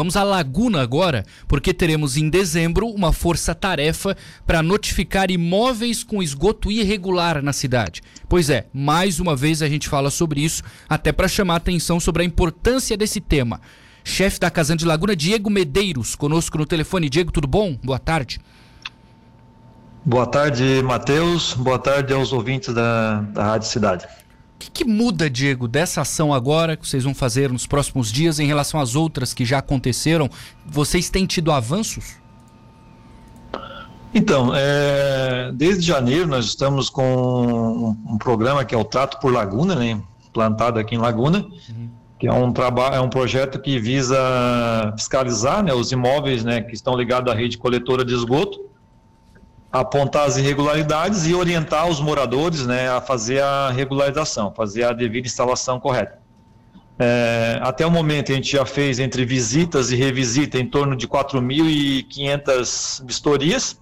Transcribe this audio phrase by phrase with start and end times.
[0.00, 6.72] Vamos à Laguna agora, porque teremos em dezembro uma força-tarefa para notificar imóveis com esgoto
[6.72, 8.00] irregular na cidade.
[8.26, 12.22] Pois é, mais uma vez a gente fala sobre isso, até para chamar atenção sobre
[12.22, 13.60] a importância desse tema.
[14.02, 17.10] Chefe da Casana de Laguna, Diego Medeiros, conosco no telefone.
[17.10, 17.78] Diego, tudo bom?
[17.84, 18.40] Boa tarde.
[20.02, 21.52] Boa tarde, Matheus.
[21.52, 24.08] Boa tarde aos ouvintes da, da Rádio Cidade.
[24.60, 28.46] Que, que, muda, Diego, dessa ação agora que vocês vão fazer nos próximos dias em
[28.46, 30.28] relação às outras que já aconteceram?
[30.66, 32.16] Vocês têm tido avanços?
[34.14, 39.32] Então, é, desde janeiro nós estamos com um, um, programa que é o Trato por
[39.32, 39.98] Laguna, né,
[40.30, 41.88] plantado aqui em Laguna, uhum.
[42.18, 44.18] que é um trabalho, é um projeto que visa
[44.94, 48.69] fiscalizar né, os imóveis né, que estão ligados à rede coletora de esgoto
[49.72, 55.26] apontar as irregularidades e orientar os moradores né, a fazer a regularização, fazer a devida
[55.26, 56.18] instalação correta.
[56.98, 61.08] É, até o momento a gente já fez entre visitas e revisita em torno de
[61.08, 63.80] 4.500 vistorias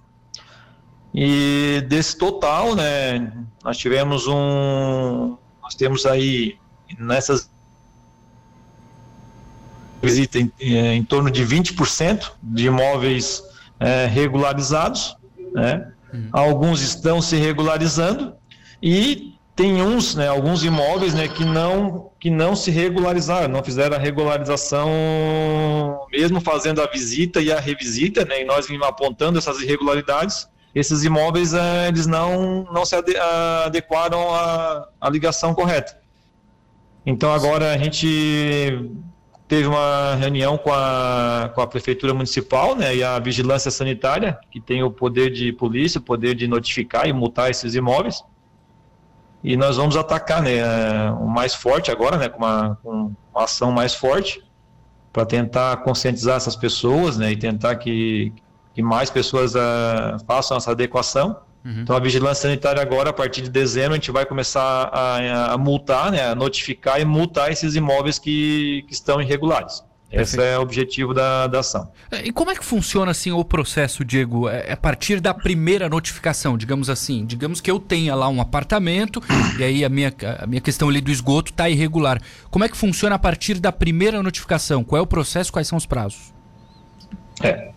[1.13, 6.57] e desse total, né, nós tivemos um, nós temos aí
[6.97, 7.49] nessas
[10.01, 13.43] visitas em, em torno de 20% de imóveis
[13.79, 15.18] é, regularizados
[15.53, 15.91] né?
[16.13, 16.29] Uhum.
[16.31, 18.35] Alguns estão se regularizando
[18.81, 23.95] e tem uns, né, alguns imóveis, né, que não que não se regularizaram, não fizeram
[23.95, 24.89] a regularização,
[26.11, 30.47] mesmo fazendo a visita e a revisita, né, e nós vimos apontando essas irregularidades.
[30.73, 32.95] Esses imóveis eh, eles não não se
[33.65, 35.99] adequaram à, à ligação correta.
[37.05, 38.89] Então agora a gente
[39.49, 44.61] teve uma reunião com a, com a Prefeitura Municipal né, e a Vigilância Sanitária, que
[44.61, 48.23] tem o poder de polícia, o poder de notificar e multar esses imóveis.
[49.43, 50.61] E nós vamos atacar né,
[51.13, 54.39] o mais forte agora, né, com, uma, com uma ação mais forte,
[55.11, 58.31] para tentar conscientizar essas pessoas né, e tentar que,
[58.75, 61.35] que mais pessoas uh, façam essa adequação.
[61.63, 61.81] Uhum.
[61.81, 65.57] Então a vigilância sanitária agora, a partir de dezembro, a gente vai começar a, a
[65.57, 69.83] multar, né, a notificar e multar esses imóveis que, que estão irregulares.
[70.11, 71.91] Esse é o objetivo da, da ação.
[72.09, 74.49] É, e como é que funciona assim o processo, Diego?
[74.49, 77.25] É, é a partir da primeira notificação, digamos assim.
[77.25, 79.21] Digamos que eu tenha lá um apartamento
[79.59, 82.19] e aí a minha, a minha questão ali do esgoto está irregular.
[82.49, 84.83] Como é que funciona a partir da primeira notificação?
[84.83, 85.53] Qual é o processo?
[85.53, 86.33] Quais são os prazos?
[87.43, 87.71] É,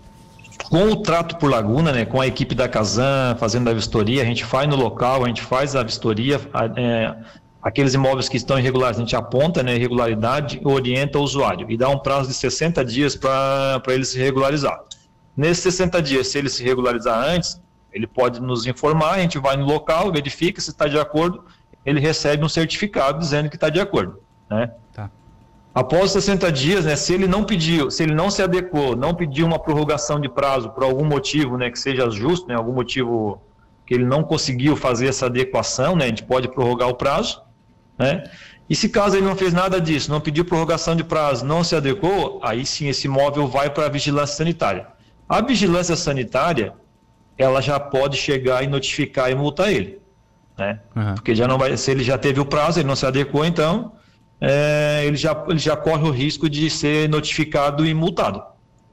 [0.73, 4.25] com o trato por laguna, né, com a equipe da Casan fazendo a vistoria, a
[4.25, 6.41] gente faz no local, a gente faz a vistoria,
[6.79, 7.15] é,
[7.63, 11.91] aqueles imóveis que estão irregulares, a gente aponta né, irregularidade orienta o usuário e dá
[11.91, 14.83] um prazo de 60 dias para ele se regularizar.
[15.37, 17.61] Nesses 60 dias, se ele se regularizar antes,
[17.93, 21.45] ele pode nos informar, a gente vai no local, verifica se está de acordo,
[21.85, 24.23] ele recebe um certificado dizendo que está de acordo.
[24.49, 24.71] Né?
[24.91, 25.11] Tá.
[25.75, 29.47] Após 60 dias, né, se ele não pediu, se ele não se adequou, não pediu
[29.47, 33.43] uma prorrogação de prazo por algum motivo, né, que seja justo, né, algum motivo
[33.87, 37.43] que ele não conseguiu fazer essa adequação, né, a gente pode prorrogar o prazo,
[37.99, 38.25] né?
[38.69, 41.75] E se caso ele não fez nada disso, não pediu prorrogação de prazo, não se
[41.75, 44.87] adequou, aí sim esse imóvel vai para a vigilância sanitária.
[45.29, 46.73] A vigilância sanitária,
[47.37, 50.01] ela já pode chegar e notificar e multar ele,
[50.57, 50.81] né?
[50.95, 51.15] Uhum.
[51.15, 53.93] Porque já não vai, se ele já teve o prazo, ele não se adequou, então
[54.41, 58.43] é, ele, já, ele já corre o risco de ser notificado e multado.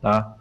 [0.02, 0.36] Tá?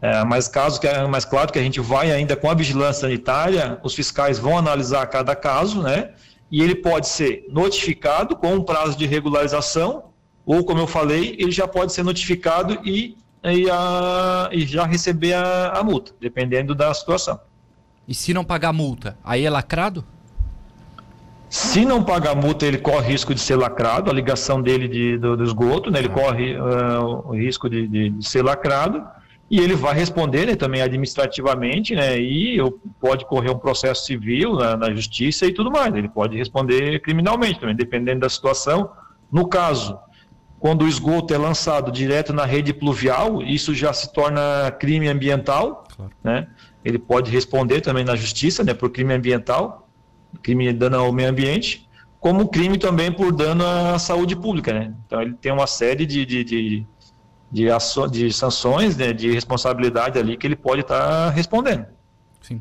[0.00, 3.02] É, mas caso que é mais claro que a gente vai ainda com a vigilância
[3.02, 6.12] sanitária, os fiscais vão analisar cada caso, né?
[6.50, 10.10] E ele pode ser notificado com um prazo de regularização,
[10.44, 15.32] ou como eu falei, ele já pode ser notificado e, e, a, e já receber
[15.32, 17.40] a, a multa, dependendo da situação.
[18.06, 20.04] E se não pagar multa, aí é lacrado?
[21.48, 25.36] Se não pagar multa, ele corre risco de ser lacrado, a ligação dele de, do,
[25.36, 29.02] do esgoto, né, ele corre uh, o risco de, de, de, ser lacrado,
[29.48, 32.58] e ele vai responder né, também administrativamente, né, e
[33.00, 35.94] pode correr um processo civil na, na, justiça e tudo mais.
[35.94, 38.90] Ele pode responder criminalmente também, dependendo da situação.
[39.30, 39.96] No caso,
[40.58, 45.84] quando o esgoto é lançado direto na rede pluvial, isso já se torna crime ambiental,
[45.96, 46.12] claro.
[46.24, 46.48] né?
[46.84, 49.85] Ele pode responder também na justiça, né, por crime ambiental
[50.42, 51.86] crime de dano ao meio ambiente,
[52.20, 54.94] como crime também por dano à saúde pública, né?
[55.06, 56.86] Então ele tem uma série de, de, de,
[57.52, 61.86] de, aço, de sanções, né, de responsabilidade ali que ele pode estar tá respondendo.
[62.42, 62.60] Sim.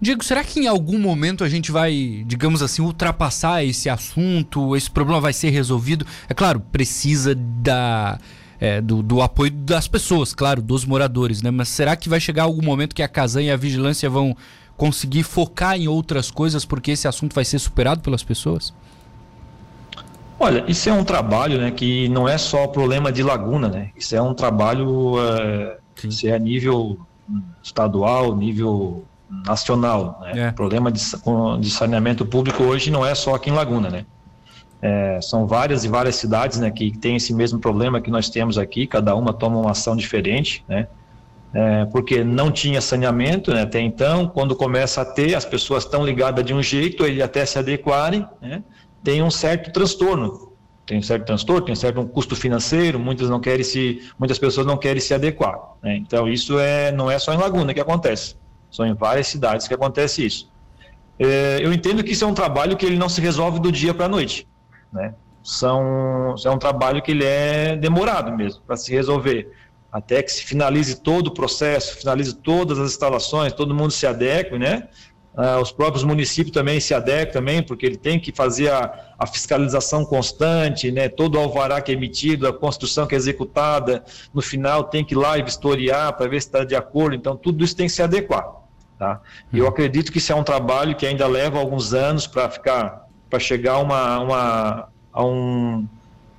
[0.00, 4.90] Diego, será que em algum momento a gente vai, digamos assim, ultrapassar esse assunto, esse
[4.90, 6.06] problema vai ser resolvido?
[6.28, 8.18] É claro, precisa da,
[8.60, 11.50] é, do, do, apoio das pessoas, claro, dos moradores, né?
[11.50, 14.36] Mas será que vai chegar algum momento que a Casan e a Vigilância vão
[14.76, 18.72] conseguir focar em outras coisas porque esse assunto vai ser superado pelas pessoas?
[20.38, 23.90] Olha, isso é um trabalho né, que não é só problema de laguna, né?
[23.96, 26.98] Isso é um trabalho é, isso é a nível
[27.62, 29.04] estadual, nível
[29.46, 30.20] nacional.
[30.22, 30.40] Né?
[30.40, 30.48] É.
[30.50, 31.00] O problema de,
[31.60, 34.06] de, saneamento público hoje não é só aqui em Laguna, né?
[34.86, 38.56] É, são várias e várias cidades né, que têm esse mesmo problema que nós temos
[38.56, 40.86] aqui, cada uma toma uma ação diferente, né?
[41.52, 46.04] É, porque não tinha saneamento né, até então, quando começa a ter, as pessoas estão
[46.04, 48.62] ligadas de um jeito, e até se adequarem, né,
[49.02, 50.52] tem um certo transtorno.
[50.86, 54.66] Tem um certo transtorno, tem um certo custo financeiro, muitas não querem se, muitas pessoas
[54.68, 55.58] não querem se adequar.
[55.82, 55.96] Né?
[55.96, 58.36] Então isso é, não é só em Laguna que acontece,
[58.70, 60.48] são em várias cidades que acontece isso.
[61.18, 63.92] É, eu entendo que isso é um trabalho que ele não se resolve do dia
[63.92, 64.46] para a noite,
[64.92, 65.14] né?
[65.42, 69.52] São, é um trabalho que ele é demorado mesmo para se resolver
[69.96, 74.58] até que se finalize todo o processo, finalize todas as instalações, todo mundo se adeque,
[74.58, 74.88] né?
[75.34, 79.26] Uh, os próprios municípios também se adequam também, porque ele tem que fazer a, a,
[79.26, 81.10] fiscalização constante, né?
[81.10, 84.02] todo o alvará que é emitido, a construção que é executada,
[84.32, 87.36] no final tem que ir lá e vistoriar para ver se está de acordo, então
[87.36, 88.46] tudo isso tem que se adequar.
[88.98, 89.20] Tá?
[89.52, 89.70] E eu uhum.
[89.70, 93.05] acredito que isso é um trabalho que ainda leva alguns anos para ficar,
[93.36, 95.86] para chegar uma, uma, a, um,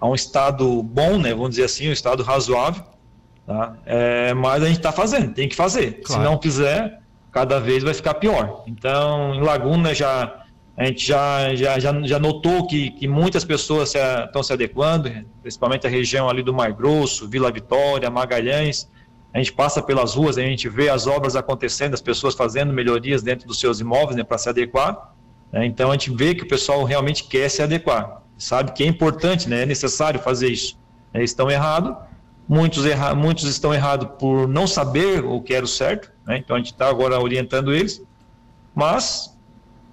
[0.02, 1.30] a um estado bom, né?
[1.30, 2.84] vamos dizer assim, um estado razoável,
[3.46, 3.76] tá?
[3.86, 6.02] É, mas a gente está fazendo, tem que fazer.
[6.02, 6.24] Claro.
[6.24, 7.00] Se não fizer,
[7.32, 8.64] cada vez vai ficar pior.
[8.66, 10.44] Então, em Laguna já
[10.76, 15.12] a gente já, já, já, já notou que, que muitas pessoas se, estão se adequando,
[15.42, 18.90] principalmente a região ali do Mar Grosso, Vila Vitória, Magalhães.
[19.34, 23.22] A gente passa pelas ruas, a gente vê as obras acontecendo, as pessoas fazendo melhorias
[23.22, 25.16] dentro dos seus imóveis né, para se adequar.
[25.52, 25.66] Né?
[25.66, 29.50] Então a gente vê que o pessoal realmente quer se adequar, sabe que é importante,
[29.50, 29.64] né?
[29.64, 30.78] é necessário fazer isso.
[31.14, 31.96] Eles estão errados,
[32.48, 36.38] muitos, erra muitos estão errados por não saber o que era o certo, né?
[36.38, 38.02] Então a gente está agora orientando eles,
[38.74, 39.36] mas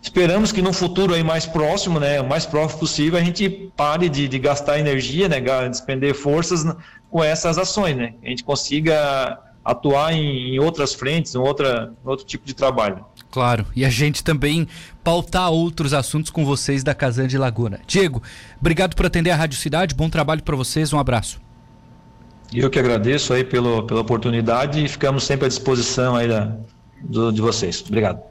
[0.01, 4.09] esperamos que no futuro aí mais próximo, né, o mais próximo possível, a gente pare
[4.09, 6.65] de, de gastar energia, né, despender forças
[7.11, 12.27] com essas ações, né, a gente consiga atuar em, em outras frentes, em outra, outro
[12.27, 13.03] tipo de trabalho.
[13.35, 14.69] Claro, e a gente também
[15.03, 17.81] pautar outros assuntos com vocês da Casan de Laguna.
[17.85, 18.23] Diego,
[18.61, 21.41] obrigado por atender a Rádio Cidade, bom trabalho para vocês, um abraço.
[22.55, 26.57] Eu que agradeço aí pelo, pela oportunidade e ficamos sempre à disposição aí da,
[27.03, 27.83] do, de vocês.
[27.85, 28.23] Obrigado.